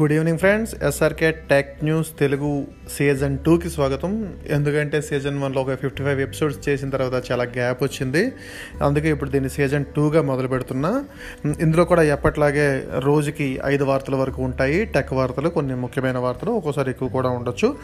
Good 0.00 0.12
evening 0.12 0.38
friends. 0.38 0.74
SRK 0.84 1.30
tech 1.30 1.84
news 1.84 2.08
Telugu 2.20 2.66
season 2.96 3.38
టూకి 3.38 3.70
స్వాగతం. 3.70 4.34
ఎందుకంటే 4.50 5.00
సీజన్ 5.00 5.42
వన్లో 5.42 5.62
ఒక 5.62 5.74
ఫిఫ్టీ 5.74 6.04
ఫైవ్ 6.04 6.20
ఎపిసోడ్స్ 6.20 6.68
చేసిన 6.68 6.90
తర్వాత 6.90 7.32
చాలా 7.32 7.44
గ్యాప్ 7.44 7.82
వచ్చింది. 7.82 8.32
అందుకే 8.82 9.10
ఇప్పుడు 9.10 9.30
దీన్ని 9.30 9.50
సీజన్ 9.50 9.84
టూగా 9.84 10.22
మొదలు 10.22 10.48
పెడుతున్నా. 10.48 11.04
ఇందులో 11.60 11.84
కూడా 11.84 12.02
ఎప్పట్లాగే 12.02 12.84
రోజుకి 12.98 13.60
ఐదు 13.64 13.84
వార్తల 13.84 14.14
వరకు 14.14 14.42
ఉంటాయి. 14.42 14.84
టెక్ 14.84 15.12
వార్తలు 15.12 15.48
కొన్ని 15.48 15.74
ముఖ్యమైన 15.74 16.18
వార్తలు 16.18 16.50
ఒక్కోసారి 16.50 16.90
ఎక్కువ 16.90 17.08
కూడా 17.08 17.28
ఉండొచ్చు. 17.28 17.76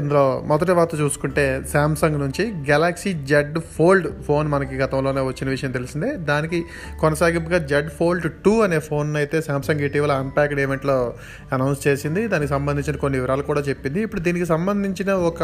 ఇందులో 0.00 0.42
మొదటి 0.46 0.72
వార్త 0.72 1.00
చూసుకుంటే 1.00 1.62
శాంసంగ్ 1.72 2.20
నుంచి 2.20 2.52
గెలాక్సీ 2.70 3.12
జెడ్ 3.12 3.58
ఫోల్డ్ 3.58 4.22
ఫోన్ 4.22 4.48
మనకి 4.48 4.76
గతంలోనే 4.76 5.20
వచ్చిన 5.20 5.48
విషయం 5.50 5.70
తెలిసిందే. 5.70 6.12
దానికి 6.12 6.64
కొనసాగింపుగా 7.00 7.58
జెడ్ 7.58 7.90
ఫోల్డ్ 7.90 8.32
టూ 8.32 8.60
అనే 8.60 8.78
ఫోన్ 8.78 9.16
అయితే 9.16 9.42
శాంసంగ్ 9.42 9.80
ఇటీవల 9.80 10.12
అన్ప్యాక్డ్ 10.12 10.60
ఈవెంట్లో 10.60 11.14
అనౌన్స్ 11.54 11.80
చేసింది. 11.86 12.22
దానికి 12.34 12.50
సంబంధించిన 12.54 12.96
కొన్ని 13.04 13.18
వివరాలు 13.18 13.44
కూడా 13.50 13.62
చెప్పింది. 13.68 14.00
ఇప్పుడు 14.06 14.22
దీనికి 14.26 14.46
సంబంధించిన 14.54 15.10
ఒక 15.30 15.42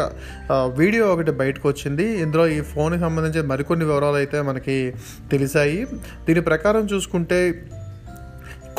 వీడియో 0.81 1.05
ఒకటి 1.15 1.31
బయటకు 1.41 1.65
వచ్చింది. 1.73 2.07
ఇందులో 2.25 2.45
ఈ 2.57 2.59
ఫోన్కి 2.73 3.01
సంబంధించిన 3.05 3.45
మరికొన్ని 3.53 3.85
వివరాలు 3.91 4.19
అయితే 4.23 4.39
మనకి 4.49 4.77
తెలిసాయి. 5.33 5.79
దీని 6.27 6.43
ప్రకారం 6.51 6.85
చూసుకుంటే 6.93 7.39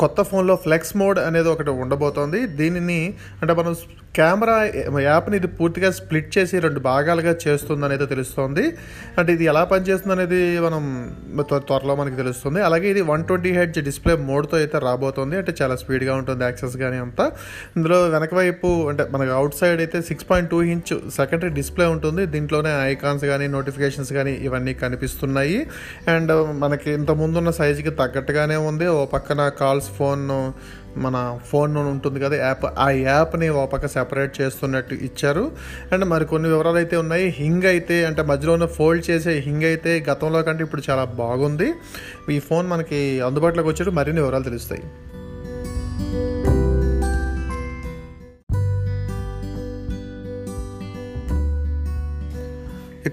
కొత్త 0.01 0.21
ఫోన్లో 0.29 0.55
ఫ్లెక్స్ 0.65 0.93
మోడ్ 1.01 1.19
అనేది 1.27 1.49
ఒకటి 1.53 1.71
ఉండబోతోంది. 1.83 2.39
దీనిని 2.59 2.99
అంటే 3.41 3.53
మనం 3.59 3.73
కెమెరా 4.17 4.55
యాప్ని 5.07 5.35
ఇది 5.39 5.49
పూర్తిగా 5.57 5.89
స్ప్లిట్ 5.97 6.29
చేసి 6.35 6.55
రెండు 6.65 6.79
భాగాలుగా 6.87 7.33
చేస్తుంది 7.43 7.83
అనేది 7.87 8.05
తెలుస్తోంది. 8.13 8.63
అంటే 9.19 9.29
ఇది 9.37 9.45
ఎలా 9.51 9.63
పనిచేస్తుంది 9.71 10.13
అనేది 10.15 10.39
మనం 10.65 10.83
త్వరలో 11.69 11.93
మనకి 11.99 12.17
తెలుస్తుంది. 12.21 12.59
అలాగే 12.67 12.87
ఇది 12.93 13.01
వన్ 13.11 13.23
ట్వంటీ 13.29 13.51
హెడ్జ్ 13.57 13.77
డిస్ప్లే 13.89 14.13
మోడ్తో 14.29 14.55
అయితే 14.61 14.79
రాబోతోంది. 14.87 15.35
అంటే 15.41 15.53
చాలా 15.59 15.75
స్పీడ్గా 15.81 16.13
ఉంటుంది 16.21 16.43
యాక్సెస్ 16.47 16.77
కానీ 16.83 16.97
అంతా. 17.05 17.27
ఇందులో 17.77 17.99
వెనక 18.15 18.33
వైపు 18.41 18.69
అంటే 18.91 19.05
మనకి 19.15 19.33
అవుట్ 19.39 19.57
సైడ్ 19.59 19.81
అయితే 19.85 20.01
six 20.09 20.27
point 20.31 20.51
two 20.53 20.61
inch 20.75 20.93
secondary 21.19 21.51
display 21.59 21.87
ఉంటుంది. 21.95 22.25
దీంట్లోనే 22.35 22.73
ఐకాన్స్ 22.93 23.25
కానీ 23.33 23.47
నోటిఫికేషన్స్ 23.57 24.13
కానీ 24.19 24.35
ఇవన్నీ 24.49 24.75
కనిపిస్తున్నాయి. 24.83 25.59
అండ్ 26.15 26.33
మనకి 26.65 26.89
ఇంత 26.99 27.11
ముందున్న 27.23 27.53
సైజుకి 27.61 27.93
తగ్గట్టుగానే 28.01 28.59
ఉంది. 28.71 28.87
ఓ 28.97 28.99
పక్కన 29.15 29.49
కాల్స్ 29.63 29.86
ఫోన్ 29.87 30.51
మన 30.99 31.39
ఫోన్ 31.45 31.77
ఉంటుంది 31.77 32.19
కదా 32.19 32.35
యాప్ 32.35 32.65
ఆ 32.79 32.89
యాప్ని 32.89 33.49
ఓ 33.49 33.65
పక్క 33.65 33.87
సెపరేట్ 33.87 34.41
చేస్తున్నట్టు 34.41 34.95
ఇచ్చారు. 34.95 35.51
అండ్ 35.91 36.05
మరి 36.05 36.25
కొన్ని 36.25 36.49
వివరాలు 36.49 36.75
అయితే 36.75 36.97
ఉన్నాయి. 36.97 37.25
హింగ్ 37.25 37.63
అయితే 37.63 38.05
అంటే 38.05 38.21
మధ్యలో 38.21 38.67
ఫోల్డ్ 38.67 39.09
చేసే 39.09 39.31
హింగ్ 39.39 39.63
అయితే 39.63 40.05
గతంలో 40.09 40.41
కంటే 40.43 40.63
ఇప్పుడు 40.63 40.83
చాలా 40.89 41.03
బాగుంది. 41.03 41.73
ఈ 42.31 42.39
ఫోన్ 42.39 42.67
మనకి 42.67 43.21
అందుబాటులోకి 43.21 43.69
వచ్చేటప్పుడు 43.69 43.95
మరిన్ని 43.95 44.21
వివరాలు 44.21 44.43
తెలుస్తాయి. 44.43 44.83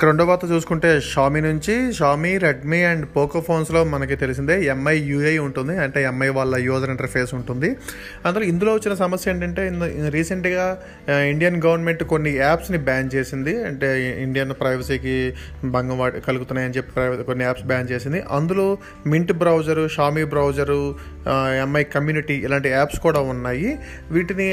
ఇక 0.05 0.08
రెండో 0.08 0.24
వార్త 0.28 0.47
చూసుకుంటే 0.52 0.88
షామీ 1.10 1.41
నుంచి 1.41 1.74
షామీ 1.98 2.30
రెడ్మీ 2.38 2.78
అండ్ 2.88 3.05
పోకో 3.12 3.41
ఫోన్స్లో 3.47 3.80
మనకి 3.92 4.16
తెలిసిందే 4.22 4.56
ఎంఐ 4.72 4.94
యూఐ 5.10 5.33
ఉంటుంది 5.44 5.74
అంటే 5.84 6.00
ఎంఐ 6.08 6.28
వాళ్ళ 6.38 6.55
యూజర్ 6.66 6.91
ఇంటర్ఫేస్ 6.94 7.33
ఉంటుంది. 7.38 7.69
అందులో 8.27 8.44
ఇందులో 8.52 8.72
వచ్చిన 8.75 8.94
సమస్య 8.94 9.32
ఏంటంటే 9.32 9.62
రీసెంట్గా 10.16 10.64
ఇండియన్ 11.30 11.56
గవర్నమెంట్ 11.66 12.02
కొన్ని 12.12 12.32
యాప్స్ని 12.36 12.80
బ్యాన్ 12.88 13.08
చేసింది. 13.14 13.55
అంటే 13.69 13.88
ఇండియన్ 14.25 14.52
ప్రైవసీకి 14.60 15.16
భంగం 15.77 16.02
కలుగుతున్నాయని 16.27 16.77
చెప్పి 16.78 17.25
కొన్ని 17.30 17.47
యాప్స్ 17.48 17.64
బ్యాన్ 17.72 17.88
చేసింది. 17.92 18.20
అందులో 18.38 18.66
Mint 19.14 19.32
browser 19.44 19.86
Xiaomi 19.97 20.27
browser 20.34 20.80
Mi 21.62 21.83
community 21.94 22.34
ఇలాంటి 22.47 22.69
యాప్స్ 22.75 22.98
కూడా 23.06 23.20
ఉన్నాయి. 23.33 23.69
వీటిని 24.14 24.47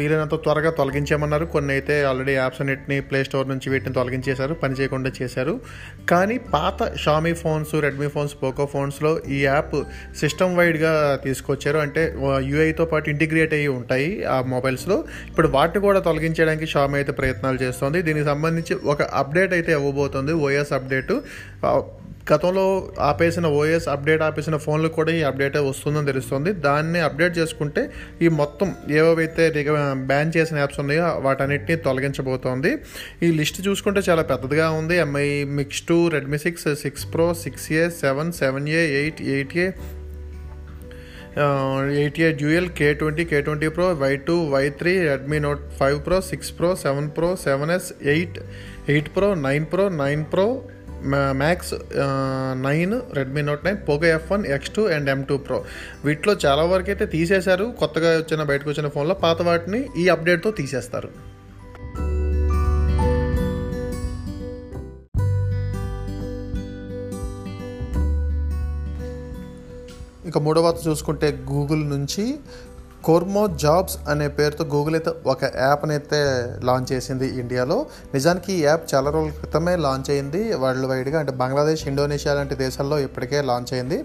వీలైనంత 0.00 0.36
త్వరగా 0.44 0.70
తొలగించామన్నారు 0.80 1.46
కొన్ని 1.54 1.72
అయితే 1.76 1.96
ఆల్రెడీ 2.10 2.34
యాప్స్ 2.40 2.60
అన్నింటినీ 2.62 2.96
ప్లే 3.08 3.20
స్టోర్ 3.28 3.46
నుంచి 3.52 3.66
వీటిని 3.72 3.94
తొలగించేశారు 3.98 4.54
పని 4.62 4.76
చేయకుండా 4.80 5.12
చేశారు. 5.18 5.54
కానీ 6.12 6.38
పాత 6.54 6.88
Xiaomi 7.04 7.32
phones 7.42 7.74
Redmi 7.86 8.08
phones 8.14 8.34
Poco 8.42 8.66
ఫోన్స్లో 8.74 9.12
ఈ 9.36 9.38
యాప్ 9.44 9.76
సిస్టమ్ 10.22 10.56
వైడ్గా 10.60 10.92
తీసుకొచ్చారు. 11.26 11.80
అంటే 11.86 12.04
యూఐతో 12.50 12.86
పాటు 12.92 13.06
ఇంటిగ్రేట్ 13.14 13.54
అయ్యి 13.58 13.70
ఉంటాయి 13.78 14.10
ఆ 14.34 14.38
మొబైల్స్లో 14.54 14.98
ఇప్పుడు 15.30 15.50
వాటిని 15.56 15.82
కూడా 15.86 16.00
తొలగించడానికి 16.08 16.66
షామీ 16.74 16.96
అయితే 17.00 17.14
ప్రయత్నాలు 17.20 17.58
చేస్తోంది. 17.64 17.98
దీనికి 18.08 18.26
సంబంధించి 18.32 18.74
ఒక 18.94 19.02
అప్డేట్ 19.22 19.54
అయితే 19.58 19.72
ఇవ్వబోతుంది. 19.78 20.34
ఓఎస్ 20.46 20.72
అప్డేట్ 20.78 21.14
గతంలో 22.30 22.64
ఆపేసిన 23.08 23.46
ఓఎస్ 23.58 23.86
అప్డేట్ 23.92 24.22
ఆపేసిన 24.28 24.56
ఫోన్లు 24.64 24.88
కూడా 24.96 25.10
ఈ 25.18 25.20
అప్డేట్ 25.28 25.56
వస్తుందని 25.68 26.08
తెలుస్తుంది. 26.10 26.50
దాన్ని 26.66 27.00
అప్డేట్ 27.08 27.34
చేసుకుంటే 27.40 27.82
ఈ 28.24 28.28
మొత్తం 28.40 28.68
ఏవైతే 29.00 29.44
బ్యాన్ 30.10 30.32
చేసిన 30.36 30.56
యాప్స్ 30.62 30.80
ఉన్నాయో 30.84 31.08
వాటన్నిటిని 31.26 31.76
తొలగించబోతోంది. 31.86 32.72
ఈ 33.26 33.30
లిస్ట్ 33.40 33.60
చూసుకుంటే 33.68 34.02
చాలా 34.08 34.24
పెద్దదిగా 34.32 34.68
ఉంది. 34.80 34.96
Mi 35.06 35.28
Mix 35.58 35.82
two 35.90 35.98
Redmi 36.16 36.40
six 36.46 36.68
six 36.84 37.06
pro 37.14 37.28
six 37.44 37.68
A 37.80 37.84
seven 38.02 38.32
seven 38.42 38.68
A 38.80 38.82
eight 39.00 39.22
eight 39.36 39.56
A 39.64 39.68
eight 42.00 42.18
A 42.26 42.28
dual 42.40 42.68
K 42.78 42.86
twenty 43.00 43.24
K 43.30 43.38
twenty 43.46 43.68
pro 43.76 43.86
Y 44.02 44.12
two 44.28 44.36
Y 44.54 44.62
three 44.80 44.92
Redmi 45.08 45.38
Note 45.46 45.64
five 45.80 45.98
pro 46.06 46.18
six 46.30 46.52
pro 46.58 46.70
seven 46.84 47.08
pro 47.16 47.28
seven 47.42 47.72
S 47.74 47.88
eight 48.12 48.38
eight 48.92 49.10
pro 49.16 49.28
nine 49.48 49.66
pro 49.72 49.84
nine 50.02 50.22
pro 50.32 50.46
max 51.42 51.74
nine 52.66 53.00
Redmi 53.12 53.42
Note 53.42 53.64
nine 53.64 53.78
Poco 53.88 54.06
F 54.16 54.32
one 54.32 54.46
X 54.46 54.70
two 54.70 54.82
and 54.96 55.10
M 55.10 55.22
two 55.22 55.36
pro 55.36 55.64
వీటిలో 56.04 56.34
చాలా 56.46 56.64
వరకు 56.72 56.90
అయితే 56.90 57.06
తీసేశారు. 57.06 57.64
కొత్తగా 57.80 58.10
వచ్చిన 58.18 58.42
బయటకు 58.42 58.70
వచ్చిన 58.70 58.88
ఫోన్లో 58.88 59.14
పాత 59.14 59.42
వాటిని 59.42 59.80
ఈ 59.98 60.08
అప్డేట్తో 60.08 60.50
తీసేస్తారు. 60.50 61.10
ఇక 70.28 70.38
మూడవ 70.38 70.62
వార్త 70.62 70.80
చూసుకుంటే 70.88 71.28
గూగుల్ 71.50 71.82
నుంచి 71.90 72.24
కోర్మో 73.06 73.42
జాబ్స్ 73.62 73.96
అనే 74.10 74.26
పేరుతో 74.36 74.64
గూగుల్ 74.64 74.94
అయితే 74.94 75.10
ఒక 75.26 75.44
యాప్ని 75.44 75.92
అయితే 75.92 76.18
లాంచ్ 76.68 76.88
చేసింది 76.92 77.26
ఇండియాలో 77.40 77.76
నిజానికి 78.14 78.50
ఈ 78.52 78.62
యాప్ 78.62 78.84
చాలా 78.92 79.10
రోజుల 79.10 79.30
క్రితమే 79.30 79.74
లాంచ్ 79.76 80.08
అయింది. 80.10 80.40
వరల్డ్ 80.62 80.86
వైడ్గా 80.86 81.18
అంటే 81.20 81.32
బంగ్లాదేశ్ 81.42 81.82
ఇండోనేషియా 81.88 82.34
లాంటి 82.34 82.54
దేశాల్లో 82.54 82.96
ఇప్పటికే 82.98 83.40
లాంచ్ 83.42 83.72
అయింది. 83.74 83.98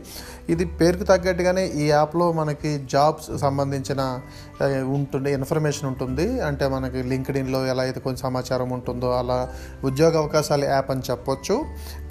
ఇది 0.49 0.65
పేరుకు 0.65 1.03
తగ్గట్టుగానే 1.03 1.63
ఈ 1.81 1.85
యాప్లో 1.87 2.27
మనకి 2.31 2.73
జాబ్స్ 2.91 3.29
సంబంధించిన 3.37 4.01
ఉంటుంది 4.97 5.31
ఇన్ఫర్మేషన్ 5.39 5.87
ఉంటుంది. 5.91 6.27
అంటే 6.49 6.67
మనకి 6.75 7.01
లింక్డ్ఇన్లో 7.13 7.61
ఎలా 7.65 7.83
అయితే 7.83 7.99
కొంచెం 7.99 8.21
సమాచారం 8.27 8.69
ఉంటుందో 8.69 9.11
అలా 9.21 9.39
ఉద్యోగ 9.83 10.13
అవకాశాల 10.17 10.63
యాప్ 10.75 10.91
అని 10.95 11.05
చెప్పొచ్చు. 11.11 11.57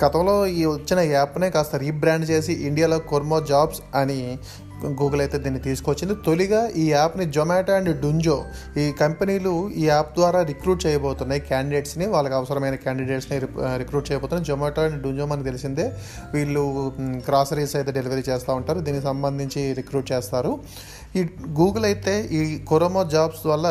గతంలో 0.04 0.36
ఈ 0.46 0.64
వచ్చిన 0.74 0.98
యాప్నే 1.16 1.50
కాస్త 1.50 1.76
రీబ్రాండ్ 1.84 2.28
చేసి 2.30 2.52
ఇండియాలో 2.70 2.98
కొర్మో 3.12 3.40
జాబ్స్ 3.52 3.80
అని 3.96 4.20
గూగుల్ 5.00 5.20
అయితే 5.24 5.38
దీన్ని 5.44 5.60
తీసుకొచ్చింది. 5.68 6.14
తొలిగా 6.26 6.60
ఈ 6.82 6.84
యాప్ని 6.96 7.24
జొమాటో 7.36 7.72
అండ్ 7.78 7.90
డుంజో 8.02 8.36
ఈ 8.82 8.84
కంపెనీలు 9.02 9.54
ఈ 9.80 9.84
యాప్ 9.92 10.10
ద్వారా 10.18 10.40
రిక్రూట్ 10.50 10.80
చేయబోతున్నాయి. 10.86 11.42
క్యాండిడేట్స్ని 11.50 12.06
వాళ్ళకి 12.14 12.36
అవసరమైన 12.40 12.76
క్యాండిడేట్స్ని 12.84 13.38
రిక్రూట్ 13.82 14.06
చేయబోతున్నాయి. 14.10 14.48
జొమాటో 14.50 14.82
అండ్ 14.88 14.98
డుంజో 15.06 15.26
మనకు 15.32 15.48
తెలిసిందే. 15.50 15.86
వీళ్ళు 16.34 16.62
గ్రాసరీస్ 17.28 17.74
అయితే 17.80 17.92
డెలివరీ 17.98 18.24
చేస్తూ 18.30 18.54
ఉంటారు. 18.60 18.80
దీనికి 18.88 19.04
సంబంధించి 19.10 19.64
రిక్రూట్ 19.80 20.08
చేస్తారు. 20.12 20.52
ఈ 21.18 21.22
గూగుల్ 21.60 21.84
అయితే 21.90 22.14
ఈ 22.38 22.40
కొరోమో 22.70 23.02
జాబ్స్ 23.16 23.44
వల్ల 23.52 23.68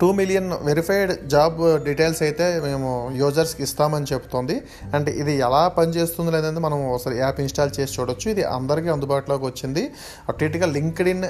two 0.00 0.12
million 0.12 0.50
verified 0.68 1.12
job 1.32 1.84
details 1.84 2.22
అయితే 2.22 2.46
మేము 2.64 2.88
యూజర్స్కి 3.20 3.62
ఇస్తామని 3.62 4.06
చెప్తోంది. 4.12 4.56
అండ్ 4.94 5.08
ఇది 5.08 5.34
ఎలా 5.46 5.62
పనిచేస్తుంది 5.68 6.30
లేదంటే 6.36 6.60
మనం 6.60 6.78
ఒకసారి 6.92 7.18
యాప్ 7.18 7.40
ఇన్స్టాల్ 7.40 7.72
చేసి 7.80 8.00
చూడొచ్చు. 8.00 8.30
ఇది 8.30 8.42
అందరికీ 8.42 8.88
అందుబాటులోకి 8.88 9.44
వచ్చింది. 9.44 9.84
అటు 10.28 10.44
ఇటుగా 10.44 10.66
లింక్డ్ 10.66 11.08
ఇన్ 11.14 11.24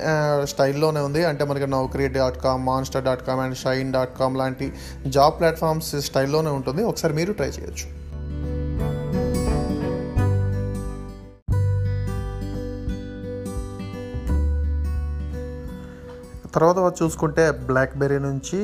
స్టైల్లోనే 0.45 1.01
ఉంది. 1.01 1.25
అంటే 1.25 1.45
మనకి 1.45 1.67
Naukri 1.77 2.09
dot 2.09 2.39
com 2.47 2.67
Monster 2.67 3.05
dot 3.05 3.27
com 3.27 3.41
and 3.41 3.57
Shine 3.57 3.93
dot 3.93 4.19
com 4.19 4.37
లాంటి 4.43 4.69
జాబ్ 5.07 5.39
ప్లాట్ఫామ్స్ 5.41 5.97
స్టైల్లోనే 6.11 6.51
ఉంటుంది. 6.51 6.83
ఒకసారి 6.83 7.15
మీరు 7.15 7.33
ట్రై 7.33 7.49
చేయొచ్చు. 7.49 8.08
తర్వాత 16.55 16.79
చూసుకుంటే 17.03 17.45
బ్లాక్బెర్రీ 17.69 18.19
నుంచి 18.19 18.61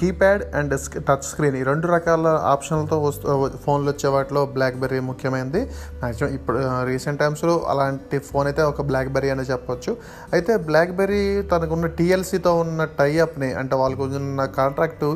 కీప్యాడ్ 0.00 0.42
అండ్ 0.58 0.72
టచ్ 1.08 1.26
స్క్రీన్ 1.28 1.56
ఈ 1.58 1.62
రెండు 1.68 1.86
రకాల 1.92 2.26
ఆప్షన్లతో 2.52 2.96
వస్తూ 3.04 3.26
ఫోన్లు 3.64 3.88
వచ్చే 3.90 4.08
వాటిలో 4.14 4.40
బ్లాక్బెర్రీ 4.56 4.98
ముఖ్యమైనది. 5.08 5.60
మ్యాక్సిమం 6.00 6.30
ఇప్పుడు 6.38 6.58
రీసెంట్ 6.90 7.18
టైమ్స్లో 7.22 7.54
అలాంటి 7.72 8.18
ఫోన్ 8.28 8.46
అయితే 8.50 8.62
ఒక 8.70 8.82
బ్లాక్బెర్రీ 8.90 9.30
అని 9.34 9.44
చెప్పొచ్చు. 9.50 9.92
అయితే 10.36 10.52
బ్లాక్బెర్రీ 10.68 11.22
తనకున్న 11.52 11.88
టీఎల్సీతో 12.00 12.52
ఉన్న 12.64 12.84
టైఅప్ని 13.00 13.50
అంటే 13.60 13.76
వాళ్ళకు 13.82 14.04
ఉన్న 14.20 14.44
కాంట్రాక్ట్ 14.58 15.06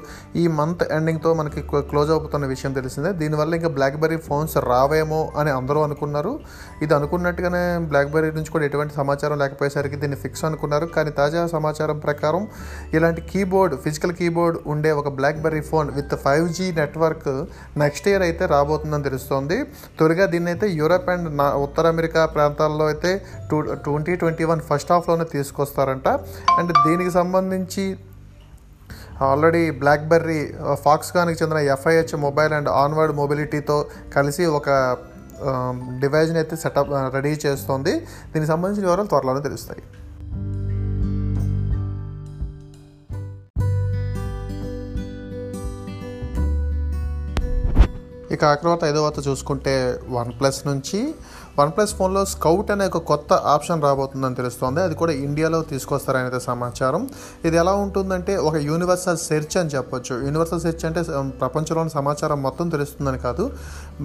ఈ 0.43 0.45
మంత్ 0.61 0.85
ఎండింగ్తో 0.99 1.33
మనకి 1.41 1.63
క్లోజ్ 1.91 2.13
అవుతున్న 2.17 2.47
విషయం 2.55 2.75
తెలిసిందే. 2.79 3.13
దీనివల్ల 3.23 3.53
ఇంకా 3.61 3.73
బ్లాక్బెర్రీ 3.79 4.21
ఫోన్స్ 4.29 4.57
రావేమో 4.71 5.21
అని 5.43 5.53
అందరూ 5.59 5.83
అనుకున్నారు. 5.89 6.35
ఇది 6.87 6.93
అనుకున్నట్టుగానే 7.01 7.63
బ్లాక్బెర్రీ 7.93 8.33
నుంచి 8.39 8.51
కూడా 8.57 8.65
ఎటువంటి 8.71 8.95
సమాచారం 9.01 9.39
లేకపోయేసరికి 9.45 9.97
దీన్ని 10.05 10.21
ఫిక్స్ 10.25 10.45
అనుకున్నారు. 10.51 10.89
కానీ 10.97 11.11
తాజా 11.21 11.45
సమాచారం 11.57 11.99
ప్రకారం 12.09 12.43
ఇలాంటి 12.97 13.21
కీబోర్డ్ 13.31 13.77
ఫిజికల్ 13.85 14.13
కీబోర్డ్ 14.23 14.59
ఉండే 14.73 14.91
ఒక 15.01 15.09
BlackBerry 15.19 15.63
phone 15.71 15.89
with 15.99 16.15
five 16.25 16.47
G 16.59 16.67
network 16.81 17.31
next 17.83 18.07
year 18.11 18.25
అయితే 18.29 18.45
రాబోతుందని 18.55 19.07
తెలుస్తోంది. 19.09 19.59
త్వరగా 19.99 20.27
దీన్ని 20.35 20.51
అయితే 20.55 20.69
యూరప్ 20.81 21.11
అండ్ 21.15 21.29
నా 21.41 21.49
ఉత్తర 21.67 21.87
అమెరికా 21.95 22.23
ప్రాంతాల్లో 22.37 22.87
అయితే 22.93 23.13
two 23.51 23.59
twenty 23.87 24.15
twenty 24.23 24.47
one 24.53 24.63
first 24.71 24.93
హాఫ్లోనే 24.95 25.27
తీసుకొస్తారంట. 25.35 26.09
అండ్ 26.59 26.73
దీనికి 26.87 27.13
సంబంధించి 27.21 27.87
ఆల్రెడీ 29.29 29.63
బ్లాక్బెర్రీ 29.81 30.41
ఫాక్స్కాన్కి 30.85 31.39
చెందిన 31.41 31.61
ఎఫ్ఐహెచ్ 31.75 32.15
మొబైల్ 32.27 32.53
అండ్ 32.59 32.71
ఆన్వర్డ్ 32.83 33.15
మొబిలిటీతో 33.19 33.77
కలిసి 34.15 34.45
ఒక 34.59 34.69
డివైజ్ని 36.03 36.39
అయితే 36.43 36.55
సెటప్ 36.63 36.91
రెడీ 37.17 37.33
చేస్తోంది. 37.45 37.93
దీనికి 38.33 38.51
సంబంధించిన 38.53 38.85
వివరాలు 38.89 39.11
త్వరలోనే 39.13 39.43
తెలుస్తాయి. 39.47 39.83
ఇక 48.31 48.43
ఆ 48.45 48.55
తర్వాత 48.55 48.83
ఐదో 48.85 49.01
వార్త 49.03 49.21
చూసుకుంటే 49.29 49.75
వన్ 50.09 50.31
ప్లస్ 50.41 50.61
నుంచి 50.67 51.01
వన్ 51.59 51.71
ప్లస్ 51.77 51.95
ఫోన్లో 51.95 52.25
స్కౌట్ 52.25 52.71
అనే 52.71 52.85
ఒక 52.91 52.99
కొత్త 53.11 53.33
ఆప్షన్ 53.33 53.83
రాబోతుందని 53.87 54.35
తెలుస్తోంది. 54.35 54.81
అది 54.83 54.95
కూడా 54.95 55.13
ఇండియాలో 55.13 55.63
తీసుకొస్తారనేది 55.63 56.41
సమాచారం. 56.41 57.03
ఇది 57.45 57.57
ఎలా 57.63 57.73
ఉంటుందంటే 57.73 58.37
ఒక 58.37 58.57
యూనివర్సల్ 58.69 59.17
సెర్చ్ 59.17 59.57
అని 59.63 59.71
చెప్పొచ్చు. 59.71 60.15
యూనివర్సల్ 60.27 60.61
సెర్చ్ 60.61 60.85
అంటే 60.89 61.03
ప్రపంచంలోని 61.43 61.91
సమాచారం 61.91 62.43
మొత్తం 62.43 62.69
తెలుస్తుందని 62.75 63.19
కాదు. 63.19 63.51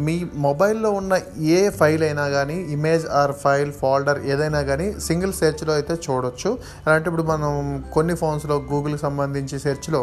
మీ 0.05 0.17
మొబైల్లో 0.45 0.91
ఉన్న 0.91 1.19
ఏ 1.57 1.69
ఫైల్ 1.79 2.03
అయినా 2.03 2.25
కానీ 2.35 2.57
ఇమేజ్ 2.75 3.05
ఆర్ 3.21 3.33
ఫైల్ 3.43 3.71
ఫోల్డర్ 3.81 4.19
ఏదైనా 4.33 4.61
కానీ 4.61 4.87
సింగిల్ 5.07 5.33
సెర్చ్లో 5.33 5.73
అయితే 5.73 5.93
చూడొచ్చు. 6.07 6.57
అలాంటి 6.85 7.09
ఇప్పుడు 7.09 7.23
మనం 7.33 7.83
కొన్ని 7.93 8.15
ఫోన్స్లో 8.23 8.55
గూగుల్కి 8.71 9.01
సంబంధించి 9.01 9.59
సెర్చ్లో 9.59 10.01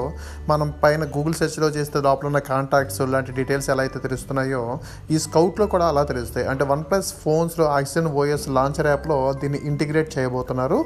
మనం 0.48 0.74
పైన 0.84 1.02
గూగుల్ 1.16 1.34
సెర్చ్లో 1.34 1.70
చేస్తే 1.76 1.98
లోపల 2.08 2.26
ఉన్న 2.32 2.40
కాంటాక్ట్స్ 2.52 3.00
లాంటి 3.14 3.32
డీటెయిల్స్ 3.38 3.70
ఎలా 3.74 3.82
అయితే 3.82 3.98
తెలుస్తున్నాయో 4.06 4.62
ఈ 5.10 5.18
స్కౌట్లో 5.26 5.66
కూడా 5.74 5.86
అలా 5.92 6.02
తెలుస్తాయి. 6.12 6.46
అంటే 6.52 6.64
వన్ 6.72 6.84
ప్లస్ 6.90 7.08
ఫోన్స్లో 7.42 7.64
ఆక్సిజన్ 7.76 8.08
ఓఎస్ 8.20 8.44
లాంచర్ 8.56 8.88
యాప్లో 8.90 9.16
దీన్ని 9.42 9.58
ఇంటిగ్రేట్ 9.70 10.10
చేయబోతున్నారు. 10.16 10.78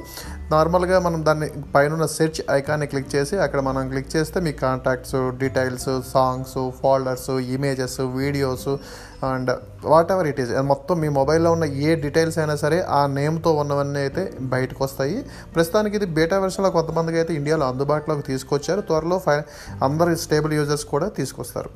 నార్మల్గా 0.53 0.99
మనం 1.07 1.21
దాన్ని 1.27 1.49
పైన 1.75 2.07
సెర్చ్ 2.19 2.39
ఐకాన్ని 2.59 2.87
క్లిక్ 2.93 3.11
చేసి 3.15 3.35
అక్కడ 3.45 3.61
మనం 3.69 3.89
క్లిక్ 3.93 4.11
చేస్తే 4.17 4.39
మీ 4.47 4.53
contacts 4.63 5.17
details 5.41 5.91
songs 6.13 6.57
folders 6.81 7.31
images 7.57 7.99
videos 8.21 8.69
and 9.31 9.51
whatever 10.15 10.27
it 10.31 10.41
is. 10.45 10.53
మొత్తం 10.71 10.97
మీ 11.03 11.09
మొబైల్లో 11.19 11.51
ఉన్న 11.57 11.67
ఏ 11.89 11.93
డీటెయిల్స్ 12.05 12.39
అయినా 12.43 12.57
సరే 12.63 12.79
ఆ 12.99 13.03
నేమ్తో 13.19 13.53
ఉన్నవన్నీ 13.63 14.01
అయితే 14.07 14.25
బయటకు 14.55 14.81
వస్తాయి. 14.85 15.19
ప్రస్తుతానికి 15.57 15.97
ఇది 16.01 16.09
బేటా 16.21 16.39
వెర్షన్లో 16.45 16.71
కొంతమందికి 16.79 17.19
అయితే 17.23 17.35
ఇండియాలో 17.41 17.67
అందుబాటులోకి 17.73 18.27
తీసుకొచ్చారు. 18.31 18.81
త్వరలో 18.91 19.19
ఫై 19.27 19.37
అందరు 19.89 20.15
స్టేబుల్ 20.27 20.55
యూజర్స్ 20.61 20.87
కూడా 20.95 21.09
తీసుకొస్తారు. 21.21 21.73